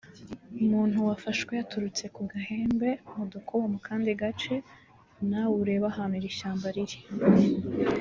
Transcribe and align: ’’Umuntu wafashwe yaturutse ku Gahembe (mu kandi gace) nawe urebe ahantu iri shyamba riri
’’Umuntu 0.63 0.97
wafashwe 1.07 1.51
yaturutse 1.59 2.03
ku 2.15 2.21
Gahembe 2.31 2.89
(mu 3.71 3.79
kandi 3.87 4.09
gace) 4.21 4.55
nawe 5.29 5.53
urebe 5.61 5.85
ahantu 5.91 6.15
iri 6.19 6.29
shyamba 6.37 6.67
riri 6.75 6.99